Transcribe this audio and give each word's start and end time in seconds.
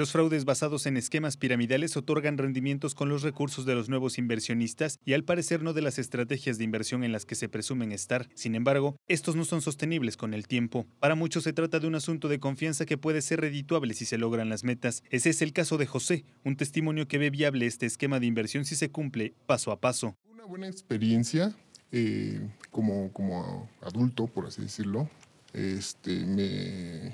Los 0.00 0.12
fraudes 0.12 0.46
basados 0.46 0.86
en 0.86 0.96
esquemas 0.96 1.36
piramidales 1.36 1.94
otorgan 1.94 2.38
rendimientos 2.38 2.94
con 2.94 3.10
los 3.10 3.20
recursos 3.20 3.66
de 3.66 3.74
los 3.74 3.90
nuevos 3.90 4.16
inversionistas 4.16 4.98
y 5.04 5.12
al 5.12 5.24
parecer 5.24 5.62
no 5.62 5.74
de 5.74 5.82
las 5.82 5.98
estrategias 5.98 6.56
de 6.56 6.64
inversión 6.64 7.04
en 7.04 7.12
las 7.12 7.26
que 7.26 7.34
se 7.34 7.50
presumen 7.50 7.92
estar. 7.92 8.26
Sin 8.34 8.54
embargo, 8.54 8.96
estos 9.08 9.36
no 9.36 9.44
son 9.44 9.60
sostenibles 9.60 10.16
con 10.16 10.32
el 10.32 10.48
tiempo. 10.48 10.86
Para 11.00 11.16
muchos 11.16 11.44
se 11.44 11.52
trata 11.52 11.80
de 11.80 11.86
un 11.86 11.96
asunto 11.96 12.28
de 12.28 12.40
confianza 12.40 12.86
que 12.86 12.96
puede 12.96 13.20
ser 13.20 13.42
redituable 13.42 13.92
si 13.92 14.06
se 14.06 14.16
logran 14.16 14.48
las 14.48 14.64
metas. 14.64 15.02
Ese 15.10 15.28
es 15.28 15.42
el 15.42 15.52
caso 15.52 15.76
de 15.76 15.84
José, 15.84 16.24
un 16.46 16.56
testimonio 16.56 17.06
que 17.06 17.18
ve 17.18 17.28
viable 17.28 17.66
este 17.66 17.84
esquema 17.84 18.20
de 18.20 18.26
inversión 18.26 18.64
si 18.64 18.76
se 18.76 18.90
cumple 18.90 19.34
paso 19.44 19.70
a 19.70 19.80
paso. 19.82 20.16
Una 20.32 20.46
buena 20.46 20.68
experiencia 20.68 21.54
eh, 21.92 22.40
como, 22.70 23.12
como 23.12 23.68
adulto, 23.82 24.28
por 24.28 24.46
así 24.46 24.62
decirlo. 24.62 25.10
Este, 25.52 26.24
me 26.24 27.12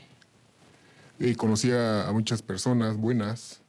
eh, 1.19 1.35
conocí 1.37 1.71
a, 1.73 2.09
muchas 2.13 2.43
personas 2.43 2.97
buenas. 2.97 3.61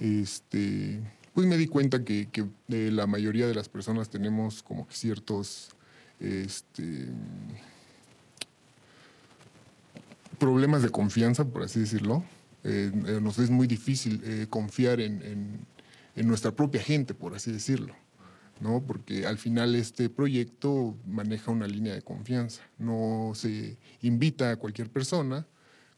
Este, 0.00 1.00
pues 1.32 1.46
me 1.46 1.56
di 1.56 1.66
cuenta 1.66 2.04
que, 2.04 2.28
que 2.30 2.46
la 2.68 3.06
mayoría 3.06 3.46
de 3.46 3.54
las 3.54 3.68
personas 3.68 4.08
tenemos 4.10 4.62
como 4.62 4.86
ciertos 4.90 5.70
este, 6.20 7.08
problemas 10.38 10.82
de 10.82 10.90
confianza, 10.90 11.44
por 11.44 11.62
así 11.62 11.80
decirlo. 11.80 12.24
Eh, 12.64 12.90
eh, 13.06 13.20
nos 13.22 13.38
es 13.38 13.50
muy 13.50 13.66
difícil 13.66 14.48
confiar 14.50 15.00
en, 15.00 15.66
en 16.16 16.26
nuestra 16.26 16.50
propia 16.50 16.82
gente, 16.82 17.14
por 17.14 17.34
así 17.34 17.52
decirlo. 17.52 17.94
¿no? 18.60 18.82
Porque 18.82 19.26
al 19.26 19.38
final 19.38 19.74
este 19.74 20.08
proyecto 20.08 20.96
maneja 21.06 21.50
una 21.50 21.66
línea 21.66 21.94
de 21.94 22.02
confianza. 22.02 22.62
No 22.78 23.32
se 23.34 23.76
invita 24.02 24.50
a 24.50 24.56
cualquier 24.56 24.90
persona 24.90 25.46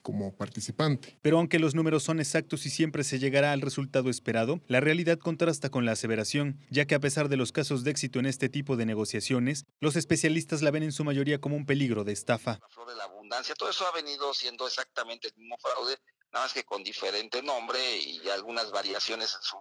como 0.02 0.34
participante. 0.36 1.18
Pero 1.22 1.38
aunque 1.38 1.58
los 1.58 1.74
números 1.74 2.02
son 2.02 2.20
exactos 2.20 2.66
y 2.66 2.70
siempre 2.70 3.04
se 3.04 3.18
llegará 3.18 3.52
al 3.52 3.60
resultado 3.60 4.10
esperado, 4.10 4.60
la 4.66 4.80
realidad 4.80 5.18
contrasta 5.18 5.70
con 5.70 5.84
la 5.84 5.92
aseveración, 5.92 6.58
ya 6.70 6.86
que 6.86 6.94
a 6.94 7.00
pesar 7.00 7.28
de 7.28 7.36
los 7.36 7.52
casos 7.52 7.84
de 7.84 7.90
éxito 7.90 8.18
en 8.18 8.26
este 8.26 8.48
tipo 8.48 8.76
de 8.76 8.86
negociaciones, 8.86 9.64
los 9.80 9.96
especialistas 9.96 10.62
la 10.62 10.70
ven 10.70 10.82
en 10.82 10.92
su 10.92 11.04
mayoría 11.04 11.40
como 11.40 11.56
un 11.56 11.66
peligro 11.66 12.04
de 12.04 12.12
estafa. 12.12 12.58
La 12.60 12.68
flor 12.68 12.88
de 12.88 12.96
la 12.96 13.04
abundancia, 13.04 13.54
todo 13.54 13.70
eso 13.70 13.86
ha 13.86 13.92
venido 13.92 14.32
siendo 14.34 14.66
exactamente 14.66 15.28
el 15.28 15.34
mismo 15.36 15.56
fraude, 15.58 15.96
nada 16.32 16.46
más 16.46 16.52
que 16.52 16.64
con 16.64 16.82
diferente 16.82 17.42
nombre 17.42 17.78
y 17.96 18.28
algunas 18.28 18.70
variaciones 18.70 19.34
en 19.34 19.42
su, 19.42 19.56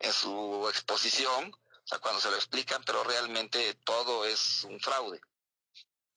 en 0.00 0.12
su 0.12 0.68
exposición 0.68 1.52
o 1.84 1.86
sea, 1.86 1.98
cuando 1.98 2.20
se 2.20 2.30
lo 2.30 2.36
explican, 2.36 2.82
pero 2.84 3.04
realmente 3.04 3.74
todo 3.84 4.24
es 4.24 4.64
un 4.64 4.80
fraude. 4.80 5.20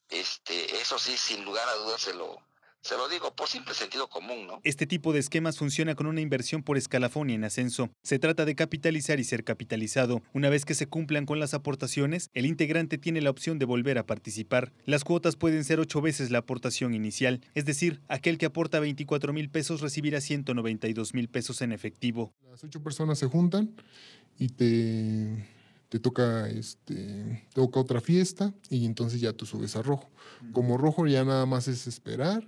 Este, 0.07 0.79
eso 0.79 0.97
sí, 0.97 1.17
sin 1.17 1.43
lugar 1.43 1.67
a 1.67 1.75
dudas 1.75 2.01
se 2.01 2.13
lo, 2.13 2.41
se 2.87 2.95
lo 2.95 3.09
digo 3.09 3.35
por 3.35 3.49
simple 3.49 3.73
sentido 3.73 4.07
común, 4.07 4.47
¿no? 4.47 4.61
Este 4.63 4.87
tipo 4.87 5.11
de 5.11 5.19
esquemas 5.19 5.57
funciona 5.57 5.93
con 5.93 6.07
una 6.07 6.21
inversión 6.21 6.63
por 6.63 6.77
escalafón 6.77 7.29
y 7.29 7.33
en 7.33 7.43
ascenso. 7.43 7.89
Se 8.01 8.17
trata 8.17 8.45
de 8.45 8.55
capitalizar 8.55 9.19
y 9.19 9.25
ser 9.25 9.43
capitalizado. 9.43 10.21
Una 10.33 10.47
vez 10.49 10.63
que 10.63 10.73
se 10.73 10.87
cumplan 10.87 11.25
con 11.25 11.41
las 11.41 11.53
aportaciones, 11.53 12.29
el 12.33 12.45
integrante 12.45 12.97
tiene 12.97 13.19
la 13.19 13.29
opción 13.29 13.59
de 13.59 13.65
volver 13.65 13.97
a 13.97 14.05
participar. 14.05 14.71
Las 14.85 15.03
cuotas 15.03 15.35
pueden 15.35 15.65
ser 15.65 15.81
ocho 15.81 15.99
veces 15.99 16.31
la 16.31 16.37
aportación 16.37 16.93
inicial, 16.93 17.41
es 17.55 17.65
decir, 17.65 18.01
aquel 18.07 18.37
que 18.37 18.45
aporta 18.45 18.79
24 18.79 19.33
mil 19.33 19.49
pesos 19.49 19.81
recibirá 19.81 20.21
192 20.21 21.13
mil 21.13 21.27
pesos 21.27 21.61
en 21.61 21.73
efectivo. 21.73 22.33
Las 22.49 22.63
ocho 22.63 22.81
personas 22.81 23.19
se 23.19 23.27
juntan 23.27 23.75
y 24.39 24.47
te 24.47 25.45
te 25.89 25.99
toca, 25.99 26.49
este, 26.49 27.47
toca 27.53 27.79
otra 27.79 28.01
fiesta 28.01 28.53
y 28.69 28.85
entonces 28.85 29.21
ya 29.21 29.31
tú 29.31 29.45
subes 29.45 29.75
a 29.77 29.81
rojo. 29.81 30.09
Como 30.51 30.77
rojo 30.77 31.07
ya 31.07 31.23
nada 31.23 31.45
más 31.45 31.69
es 31.69 31.87
esperar 31.87 32.45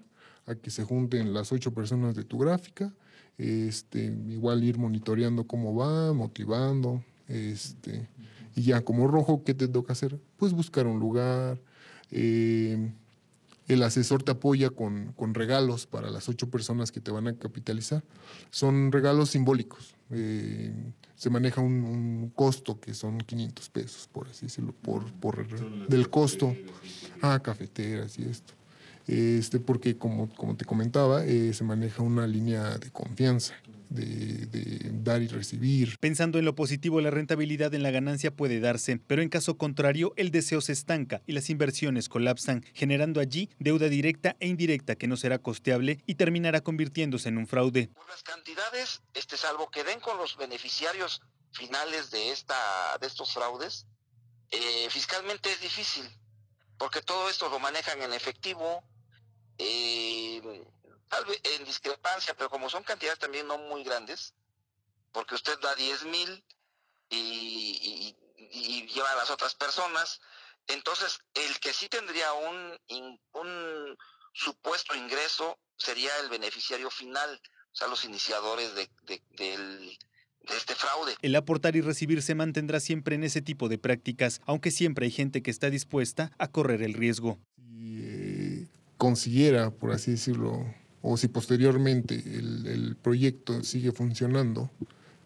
a 0.49 0.55
que 0.55 0.71
se 0.71 0.83
junten 0.83 1.33
las 1.33 1.51
ocho 1.51 1.73
personas 1.73 2.15
de 2.15 2.23
tu 2.23 2.37
gráfica, 2.39 2.93
este, 3.37 4.05
igual 4.27 4.63
ir 4.63 4.77
monitoreando 4.77 5.45
cómo 5.45 5.75
va, 5.75 6.11
motivando, 6.13 7.03
este, 7.27 8.09
y 8.55 8.63
ya 8.63 8.81
como 8.81 9.07
rojo, 9.07 9.43
¿qué 9.43 9.53
te 9.53 9.67
toca 9.67 9.93
hacer? 9.93 10.19
Pues 10.37 10.53
buscar 10.53 10.87
un 10.87 10.99
lugar, 10.99 11.61
eh, 12.11 12.91
el 13.67 13.83
asesor 13.83 14.23
te 14.23 14.31
apoya 14.31 14.71
con, 14.71 15.13
regalos 15.33 15.85
para 15.85 16.09
las 16.09 16.27
ocho 16.27 16.49
personas 16.49 16.91
que 16.91 16.99
te 16.99 17.11
van 17.11 17.27
a 17.27 17.35
capitalizar. 17.35 18.03
Son 18.49 18.91
regalos 18.91 19.29
simbólicos. 19.29 19.93
Eh, 20.09 20.73
se 21.15 21.29
maneja 21.29 21.61
un, 21.61 22.31
costo 22.35 22.79
que 22.79 22.95
son 22.95 23.19
500 23.19 23.69
pesos, 23.69 24.09
por 24.11 24.27
así 24.27 24.47
decirlo, 24.47 24.73
por, 24.73 25.11
por 25.13 25.47
del 25.87 26.09
costo. 26.09 26.55
Ah, 27.21 27.39
cafeteras 27.39 28.17
y 28.17 28.23
esto. 28.23 28.58
Este, 29.09 29.59
porque 29.59 29.97
como, 29.97 30.29
como 30.35 30.55
te 30.55 30.65
comentaba, 30.65 31.25
eh, 31.25 31.51
se 31.53 31.63
maneja 31.63 32.03
una 32.03 32.27
línea 32.27 32.77
de 32.77 32.91
confianza 32.91 33.55
de, 33.89 34.79
dar 34.93 35.23
y 35.23 35.27
recibir. 35.27 35.97
Pensando 35.99 36.37
en 36.37 36.45
lo 36.45 36.55
positivo, 36.55 37.01
la 37.01 37.09
rentabilidad 37.09 37.73
en 37.73 37.81
la 37.81 37.89
ganancia 37.89 38.29
puede 38.29 38.59
darse, 38.59 38.99
pero 39.07 39.23
en 39.23 39.29
caso 39.29 39.57
contrario, 39.57 40.13
el 40.15 40.29
deseo 40.29 40.61
se 40.61 40.73
estanca 40.73 41.21
y 41.25 41.33
las 41.33 41.49
inversiones 41.49 42.07
colapsan, 42.07 42.63
generando 42.73 43.19
allí 43.19 43.49
deuda 43.57 43.89
directa 43.89 44.35
e 44.39 44.47
indirecta 44.47 44.95
que 44.95 45.07
no 45.07 45.17
será 45.17 45.39
costeable 45.39 46.03
y 46.05 46.15
terminará 46.15 46.61
convirtiéndose 46.61 47.29
en 47.29 47.39
un 47.39 47.47
fraude. 47.47 47.89
Por 47.95 48.07
las 48.09 48.21
cantidades, 48.21 49.01
este, 49.15 49.37
salvo 49.37 49.71
que 49.71 49.83
den 49.83 49.99
con 49.99 50.17
los 50.17 50.37
beneficiarios 50.37 51.21
finales 51.51 52.11
de, 52.11 52.31
esta, 52.31 52.55
de 53.01 53.07
estos 53.07 53.33
fraudes, 53.33 53.87
eh, 54.51 54.87
fiscalmente 54.89 55.51
es 55.51 55.61
difícil, 55.61 56.07
porque 56.77 57.01
todo 57.01 57.27
esto 57.29 57.49
lo 57.49 57.59
manejan 57.59 58.01
en 58.03 58.13
efectivo. 58.13 58.83
Eh, 59.59 60.41
tal 61.09 61.25
vez 61.25 61.39
en 61.43 61.65
discrepancia, 61.65 62.33
pero 62.35 62.49
como 62.49 62.69
son 62.69 62.83
cantidades 62.83 63.19
también 63.19 63.47
no 63.47 63.57
muy 63.57 63.83
grandes, 63.83 64.33
porque 65.11 65.35
usted 65.35 65.59
da 65.59 65.75
10 65.75 66.05
mil 66.05 66.43
y, 67.09 68.15
lleva 68.93 69.11
a 69.11 69.15
las 69.15 69.29
otras 69.29 69.53
personas, 69.53 70.21
entonces 70.67 71.19
el 71.33 71.59
que 71.59 71.73
sí 71.73 71.87
tendría 71.89 72.33
un, 72.33 72.79
un 73.33 73.97
supuesto 74.33 74.95
ingreso 74.95 75.59
sería 75.77 76.09
el 76.23 76.29
beneficiario 76.29 76.89
final, 76.89 77.41
o 77.71 77.75
sea, 77.75 77.87
los 77.87 78.03
iniciadores 78.05 78.73
de, 78.75 78.89
de 79.05 79.97
este 80.55 80.75
fraude. 80.75 81.15
El 81.21 81.35
aportar 81.35 81.75
y 81.75 81.81
recibir 81.81 82.21
se 82.21 82.35
mantendrá 82.35 82.79
siempre 82.79 83.15
en 83.15 83.23
ese 83.23 83.41
tipo 83.41 83.69
de 83.69 83.77
prácticas, 83.77 84.41
aunque 84.45 84.71
siempre 84.71 85.05
hay 85.05 85.11
gente 85.11 85.43
que 85.43 85.51
está 85.51 85.69
dispuesta 85.69 86.31
a 86.37 86.47
correr 86.49 86.81
el 86.81 86.93
riesgo. 86.93 87.39
Si 88.99 89.05
consiguiera, 89.05 89.71
por 89.71 89.91
así 89.91 90.11
decirlo, 90.11 90.65
o 91.01 91.15
si 91.15 91.29
posteriormente 91.29 92.15
el, 92.15 92.97
proyecto 93.01 93.63
sigue 93.63 93.93
funcionando, 93.93 94.69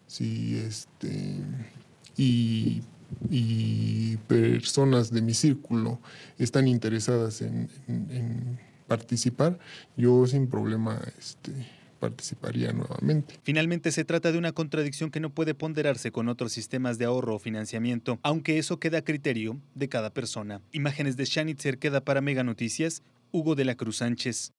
si 0.06 0.56
este, 0.56 1.38
y, 2.16 2.82
personas 4.28 5.10
de 5.10 5.22
mi 5.22 5.34
círculo 5.34 6.00
están 6.38 6.68
interesadas 6.68 7.42
en, 7.42 7.68
participar, 8.86 9.58
yo 9.96 10.26
sin 10.26 10.46
problema 10.46 11.00
este, 11.18 11.52
participaría 11.98 12.72
nuevamente. 12.72 13.38
Finalmente 13.42 13.90
se 13.92 14.04
trata 14.04 14.30
de 14.30 14.38
una 14.38 14.52
contradicción 14.52 15.10
que 15.10 15.20
no 15.20 15.30
puede 15.30 15.54
ponderarse 15.54 16.12
con 16.12 16.28
otros 16.28 16.52
sistemas 16.52 16.98
de 16.98 17.06
ahorro 17.06 17.36
o 17.36 17.38
financiamiento, 17.38 18.18
aunque 18.22 18.58
eso 18.58 18.78
queda 18.78 18.98
a 18.98 19.02
criterio 19.02 19.58
de 19.74 19.88
cada 19.88 20.10
persona. 20.10 20.60
Imágenes 20.72 21.16
de 21.16 21.24
Shanitzer 21.24 21.78
queda 21.78 22.04
para 22.04 22.20
Mega 22.20 22.44
Noticias, 22.44 23.02
Hugo 23.34 23.56
de 23.56 23.64
la 23.64 23.74
Cruz 23.74 23.96
Sánchez. 23.96 24.54